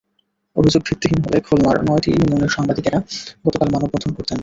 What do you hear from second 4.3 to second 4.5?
না।